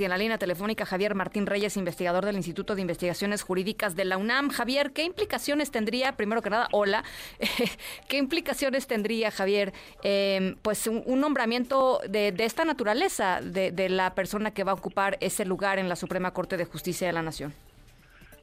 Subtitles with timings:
[0.00, 4.04] Y en la línea telefónica Javier Martín Reyes, investigador del Instituto de Investigaciones Jurídicas de
[4.04, 4.50] la UNAM.
[4.50, 7.04] Javier, ¿qué implicaciones tendría, primero que nada, hola,
[8.08, 9.72] qué implicaciones tendría, Javier,
[10.02, 15.16] em, pues un, nombramiento de, esta naturaleza de, de, la persona que va a ocupar
[15.20, 17.54] ese lugar en la Suprema Corte de Justicia de la Nación?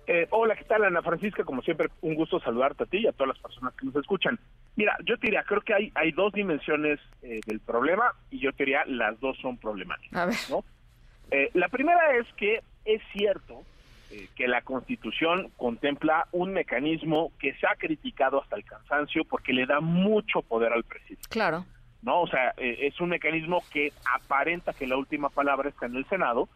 [0.05, 1.43] Eh, hola, ¿qué tal, Ana Francisca?
[1.45, 4.37] Como siempre, un gusto saludarte a ti y a todas las personas que nos escuchan.
[4.75, 8.51] Mira, yo te diría, creo que hay, hay dos dimensiones eh, del problema y yo
[8.51, 10.19] te diría, las dos son problemáticas.
[10.19, 10.35] A ver.
[10.49, 10.65] ¿no?
[11.33, 13.63] Eh, la primera es que es cierto
[14.11, 19.51] eh, que la Constitución contempla un mecanismo que se ha criticado hasta el cansancio porque
[19.51, 21.27] le da mucho poder al presidente.
[21.29, 21.65] Claro.
[22.03, 25.95] No, o sea, eh, es un mecanismo que aparenta que la última palabra está en
[25.95, 26.49] el Senado,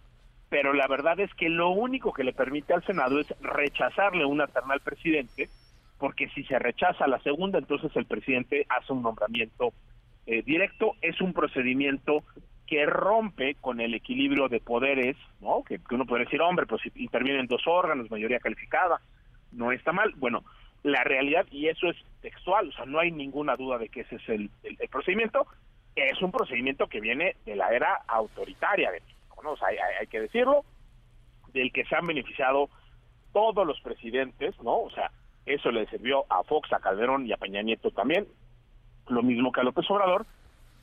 [0.50, 4.46] pero la verdad es que lo único que le permite al Senado es rechazarle una
[4.46, 5.50] terna al presidente,
[5.98, 9.74] porque si se rechaza la segunda, entonces el presidente hace un nombramiento
[10.46, 10.92] directo.
[11.02, 12.22] Es un procedimiento
[12.68, 15.64] que rompe con el equilibrio de poderes, ¿no?
[15.64, 19.00] Que, uno podría decir, hombre, pues intervienen dos órganos, mayoría calificada,
[19.54, 20.14] no está mal.
[20.18, 20.44] Bueno,
[20.84, 24.18] la realidad, y eso es textual, o sea, no hay ninguna duda de que ese
[24.18, 24.52] es el,
[24.92, 25.48] procedimiento,
[25.96, 29.52] es un procedimiento que viene de la era autoritaria de México, ¿no?
[29.52, 30.64] O sea, hay, hay que decirlo,
[31.54, 32.70] del que se han beneficiado
[33.34, 34.82] todos los presidentes, ¿no?
[34.82, 35.12] O sea,
[35.46, 38.28] eso le sirvió a Fox, a Calderón y a Peña Nieto también,
[39.08, 40.26] lo mismo que a López Obrador,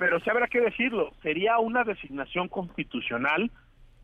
[0.04, 3.50] pero sí habrá que decirlo, sería una designación constitucional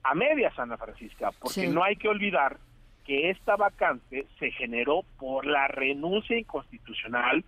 [0.02, 2.56] a medias, Ana Francisca, porque no hay que olvidar
[3.04, 7.44] que esta vacante se generó por la renuncia inconstitucional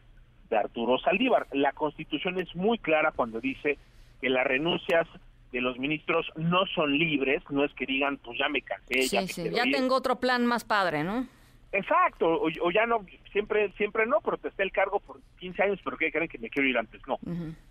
[0.50, 1.46] de Arturo Saldívar.
[1.52, 3.78] La Constitución es muy clara cuando dice
[4.20, 5.08] que las renuncias
[5.50, 9.22] de los ministros no son libres, no es que digan, pues ya me cansé, ya,
[9.22, 11.26] ya tengo otro plan más padre, ¿no?
[11.72, 16.12] Exacto, o, ya no, siempre siempre no, protesté el cargo por 15 años, pero ¿qué
[16.12, 17.00] creen que me quiero ir antes?
[17.06, 17.18] No.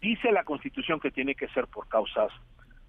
[0.02, 2.32] Dice la Constitución que tiene que ser por causas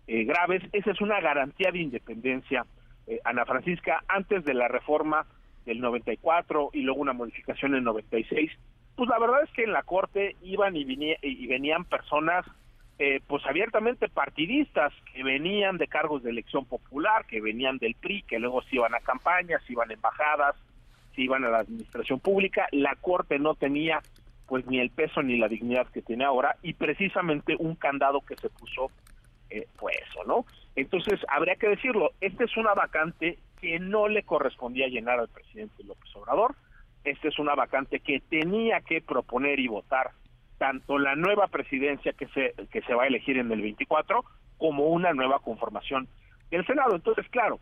[0.07, 0.63] eh, graves.
[0.73, 2.65] Esa es una garantía de independencia,
[3.07, 5.27] eh, Ana Francisca, antes de la reforma
[5.67, 8.51] del 94 y luego una modificación en el 96.
[8.97, 10.87] Pues la verdad es que en la Corte iban y,
[11.21, 12.47] y venían personas
[12.99, 18.23] eh, pues abiertamente partidistas que venían de cargos de elección popular, que venían del PRI,
[18.23, 20.55] que luego se iban a campañas, iban a embajadas,
[21.15, 24.01] si iban a la administración pública, la Corte no tenía
[24.47, 28.37] pues ni el peso ni la dignidad que tiene ahora y precisamente un candado que
[28.37, 28.91] se puso
[29.49, 30.45] eh, fue eso, ¿no?
[30.77, 35.85] Entonces, habría que decirlo, esta es una vacante que no le correspondía llenar al presidente
[35.85, 36.55] López Obrador,
[37.05, 40.11] esta es una vacante que tenía que proponer y votar
[40.59, 44.25] tanto la nueva presidencia que se, que se va a elegir en el 24
[44.59, 46.09] como una nueva conformación
[46.51, 46.95] del Senado.
[46.95, 47.59] Entonces, claro,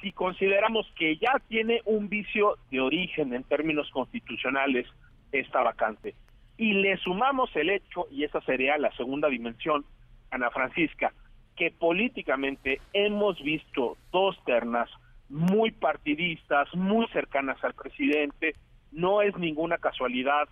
[0.00, 4.86] si consideramos que ya tiene un vicio de origen en términos constitucionales
[5.32, 6.14] esta vacante.
[6.56, 9.84] Y le sumamos el hecho, y esa sería la segunda dimensión,
[10.30, 11.12] Ana Francisca,
[11.56, 14.88] que políticamente hemos visto dos ternas
[15.28, 18.54] muy partidistas, muy cercanas al presidente,
[18.92, 20.48] no es ninguna casualidad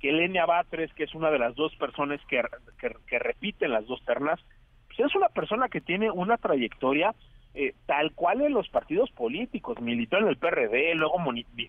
[0.00, 2.42] que Lenia Batres, que es una de las dos personas que,
[2.78, 4.40] que, que repiten las dos ternas,
[4.88, 7.14] pues es una persona que tiene una trayectoria
[7.58, 11.18] eh, tal cual en los partidos políticos, militó en el PRD, luego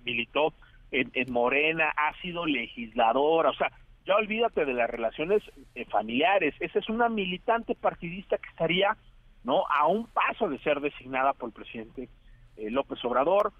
[0.03, 0.53] militó
[0.91, 3.71] en, Morena, ha sido legisladora, o sea,
[4.05, 5.41] ya olvídate de las relaciones
[5.75, 8.97] eh, familiares, esa es una militante partidista que estaría
[9.45, 12.09] no a un paso de ser designada por el presidente
[12.57, 13.53] eh, López Obrador.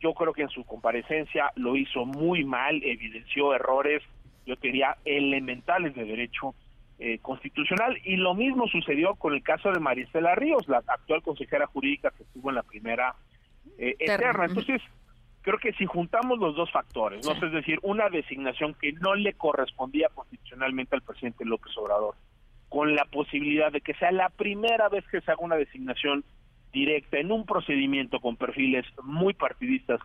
[0.00, 4.02] yo creo que en su comparecencia lo hizo muy mal, evidenció errores,
[4.46, 6.56] yo diría, elementales de derecho
[6.98, 11.66] eh, constitucional y lo mismo sucedió con el caso de Maristela Ríos, la actual consejera
[11.66, 13.14] jurídica que estuvo en la primera
[13.78, 14.46] eh, eterna.
[14.46, 14.82] Entonces,
[15.42, 17.32] creo que si juntamos los dos factores, ¿no?
[17.32, 22.16] es decir, una designación que no le correspondía constitucionalmente al presidente López Obrador,
[22.68, 26.24] con la posibilidad de que sea la primera vez que se haga una designación
[26.72, 30.00] directa en un procedimiento con perfiles muy partidistas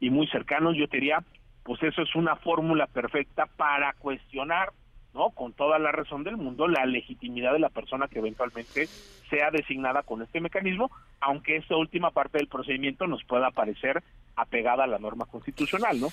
[0.00, 1.22] y muy cercanos, yo diría,
[1.62, 4.72] pues eso es una fórmula perfecta para cuestionar
[5.18, 5.30] ¿no?
[5.30, 8.86] Con toda la razón del mundo, la legitimidad de la persona que eventualmente
[9.28, 10.90] sea designada con este mecanismo,
[11.20, 14.02] aunque esta última parte del procedimiento nos pueda parecer
[14.38, 16.08] apegada a la norma constitucional, ¿no?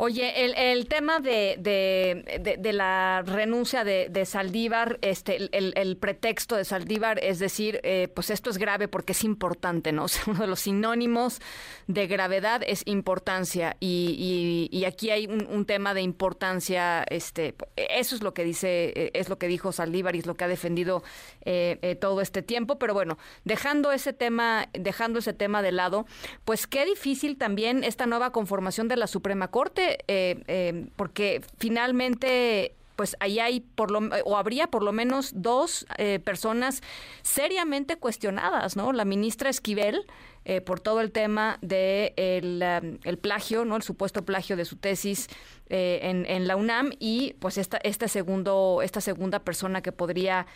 [0.00, 6.64] Oye, el, el tema de, de, la renuncia de, Saldívar, este, el, el, pretexto de
[6.64, 10.04] Saldívar es decir, eh, pues esto es grave porque es importante, ¿no?
[10.08, 11.40] O sea, uno de los sinónimos
[11.88, 18.22] de gravedad es importancia y, y, aquí hay un, tema de importancia, este, eso es
[18.22, 21.02] lo que dice, eh, es lo que dijo Saldívar y es lo que ha defendido
[21.44, 26.06] eh, todo este tiempo, pero bueno, dejando ese tema, dejando ese tema de lado,
[26.44, 32.74] pues qué difícil también esta nueva conformación de la Suprema Corte eh, eh, porque finalmente
[32.98, 36.82] pues ahí hay por lo o habría por lo menos dos eh, personas
[37.22, 38.92] seriamente cuestionadas, ¿no?
[38.92, 40.04] La ministra Esquivel
[40.44, 42.12] eh, por todo el tema de
[42.42, 43.76] um, el, plagio, ¿no?
[43.76, 45.28] El supuesto plagio de su tesis
[45.68, 50.48] eh, en, la UNAM y pues esta este segundo esta segunda persona que podría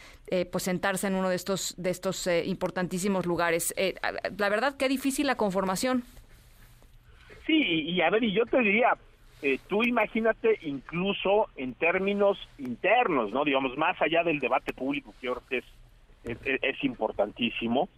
[0.51, 3.73] pues sentarse en uno de estos de estos importantísimos lugares.
[4.37, 6.03] la verdad qué difícil la conformación.
[7.47, 8.97] Sí, y a ver, y yo te diría,
[9.43, 13.45] eh, tú imagínate incluso en términos internos, ¿no?
[13.45, 17.89] Digamos, más allá del debate público, que que es, es, importantísimo,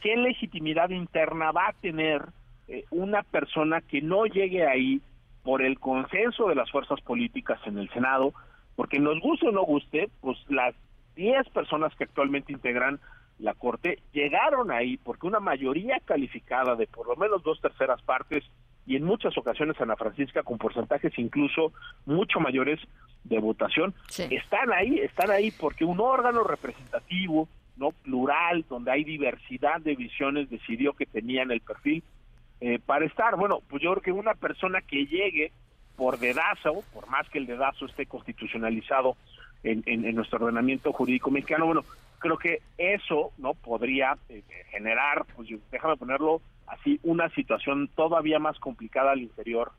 [0.00, 2.22] ¿qué legitimidad interna va a tener
[2.68, 5.00] eh, una persona que no llegue ahí
[5.42, 8.32] por el consenso de las fuerzas políticas en el Senado?
[8.76, 10.76] Porque nos guste o no guste, pues las
[11.16, 13.00] 10 personas que actualmente integran
[13.38, 18.44] la Corte llegaron ahí porque una mayoría calificada de por lo menos dos terceras partes
[18.86, 21.72] y en muchas ocasiones Ana Francisca con porcentajes incluso
[22.06, 22.80] mucho mayores
[23.24, 29.80] de votación están ahí están ahí porque un órgano representativo no plural donde hay diversidad
[29.80, 32.02] de visiones decidió que tenían el perfil
[32.60, 33.36] eh, para estar.
[33.36, 35.52] Bueno pues yo creo que una persona que llegue
[35.96, 39.16] por dedazo por más que el dedazo esté constitucionalizado
[39.62, 41.84] en, en, nuestro ordenamiento jurídico mexicano bueno
[42.18, 48.58] creo que eso no podría eh, generar pues déjame ponerlo así una situación todavía más
[48.58, 49.72] complicada al interior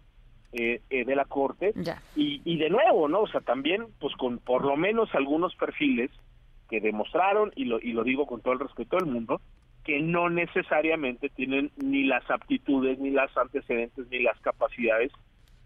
[0.54, 1.74] eh, eh, de la corte.
[2.16, 6.12] Y, y de nuevo no o sea también pues con por lo menos algunos perfiles
[6.70, 9.42] que demostraron y lo y lo digo con todo el respeto del mundo
[9.84, 15.12] que no necesariamente tienen ni las aptitudes ni las antecedentes ni las capacidades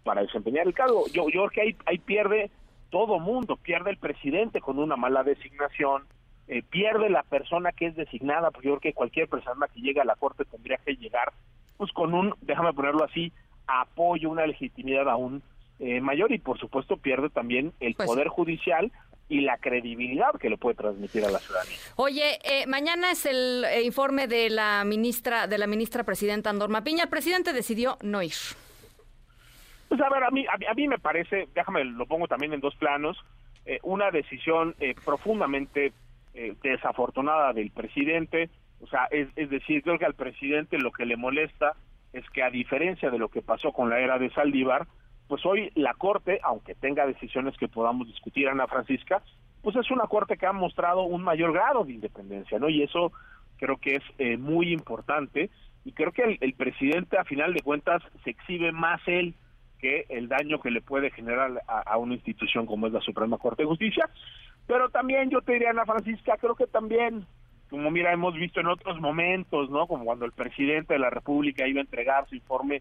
[0.02, 1.04] para desempeñar el cargo.
[1.12, 2.50] Yo yo creo que ahí ahí pierde
[2.90, 6.02] todo mundo pierde el presidente con una mala designación
[6.52, 10.00] eh, pierde la persona que es designada, porque yo creo que cualquier persona que llegue
[10.00, 11.32] a la Corte tendría que llegar
[11.76, 13.32] pues con un, déjame ponerlo así,
[13.68, 15.44] apoyo, una legitimidad aún
[15.78, 18.90] eh, mayor y por supuesto pierde también el pues Poder Judicial
[19.28, 21.76] y la credibilidad que le puede transmitir a la ciudadanía.
[21.94, 27.04] Oye, eh, mañana es el informe de la ministra de la ministra presidenta Andorma Piña.
[27.04, 28.34] El presidente decidió no ir.
[29.88, 32.74] Pues a ver, a mí, a, mí me parece, déjame, lo pongo también en dos
[32.74, 33.16] planos,
[33.84, 34.74] una decisión
[35.04, 35.92] profundamente
[36.34, 38.50] eh, desafortunada del presidente.
[38.80, 41.74] O sea, es, es decir, creo que al presidente lo que le molesta
[42.12, 44.86] es que a diferencia de lo que pasó con la era de Saldívar,
[45.28, 49.22] pues hoy la Corte, aunque tenga decisiones que podamos discutir, Ana Francisca,
[49.62, 52.68] pues es una Corte que ha mostrado un mayor grado de independencia, ¿no?
[52.68, 53.12] Y eso
[53.58, 55.50] creo que es eh, muy importante
[55.84, 59.34] y creo que el, presidente a final de cuentas se exhibe más él
[59.78, 63.62] que el daño que le puede generar a, una institución como es la Suprema Corte
[63.62, 64.10] de Justicia.
[64.70, 67.26] Pero también yo te diría, Ana Francisca, creo que también,
[67.70, 69.88] como mira, hemos visto en otros momentos, ¿no?
[69.88, 72.80] Como cuando el presidente de la República iba a entregar su informe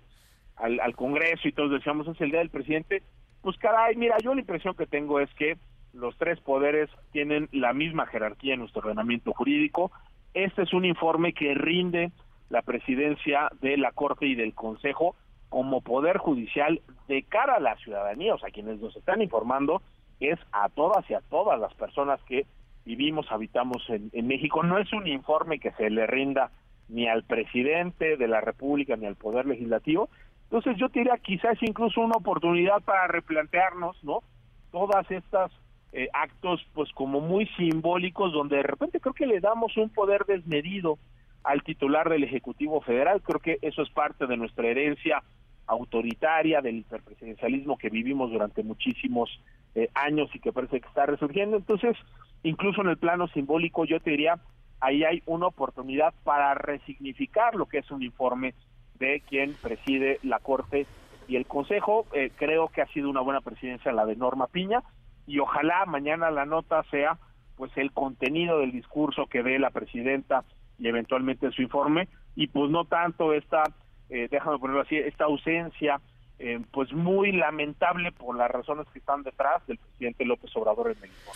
[0.56, 3.02] al, al Congreso y todos decíamos, es el día del presidente.
[3.42, 5.58] Pues caray, mira, yo la impresión que tengo es que
[5.92, 9.92] los tres poderes tienen la misma jerarquía en nuestro ordenamiento jurídico.
[10.36, 12.12] Este es un informe que rinde
[12.50, 15.16] la presidencia de la Corte y del Consejo
[15.50, 19.82] como poder judicial de cara a la ciudadanía, o sea, quienes nos están informando
[20.19, 22.45] es a todas y a todas las personas que
[22.86, 24.63] vivimos, habitamos en, México.
[24.63, 26.51] No es un informe que se le rinda
[26.88, 30.10] ni al presidente de la República ni al Poder Legislativo.
[30.44, 34.24] Entonces yo diría quizás incluso una oportunidad para replantearnos, ¿no?
[34.71, 35.51] Todas estas
[35.92, 40.25] eh, actos pues como muy simbólicos donde de repente creo que le damos un poder
[40.25, 40.98] desmedido
[41.44, 43.21] al titular del Ejecutivo Federal.
[43.21, 45.23] Creo que eso es parte de nuestra herencia
[45.68, 49.30] autoritaria del hiperpresidencialismo que vivimos durante muchísimos
[49.76, 51.57] eh, años y que parece que está resurgiendo.
[51.57, 51.95] Entonces,
[52.44, 54.40] incluso en el plano simbólico, yo te diría,
[54.80, 58.54] ahí hay una oportunidad para resignificar lo que es un informe
[58.99, 60.85] de quien preside la Corte
[61.28, 62.06] y el Consejo.
[62.14, 64.83] Eh, creo que ha sido una buena presidencia la de Norma Piña
[65.28, 67.18] y ojalá mañana la nota sea
[67.56, 70.44] pues el contenido del discurso que dé la presidenta
[70.80, 73.64] y eventualmente su informe y pues no tanto esta,
[74.09, 75.99] eh, déjame ponerlo así, esta ausencia
[76.40, 81.02] eh, pues muy lamentable por las razones que están detrás del presidente López Obrador en
[81.02, 81.31] México.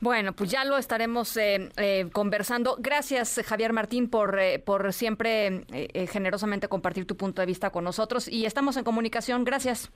[0.00, 2.76] Bueno, pues ya lo estaremos eh, eh, conversando.
[2.80, 5.64] Gracias, Javier Martín, por, por siempre
[6.10, 9.44] generosamente compartir tu punto de vista con nosotros y estamos en comunicación.
[9.44, 9.92] Gracias.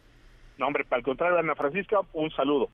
[0.59, 2.71] No, hombre, para el contrario, Ana Francisca, un saludo.